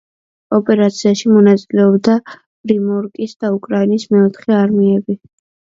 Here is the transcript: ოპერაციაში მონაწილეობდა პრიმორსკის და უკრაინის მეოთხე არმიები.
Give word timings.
ოპერაციაში 0.57 1.29
მონაწილეობდა 1.33 2.17
პრიმორსკის 2.31 3.39
და 3.45 3.55
უკრაინის 3.61 4.09
მეოთხე 4.17 4.59
არმიები. 4.67 5.21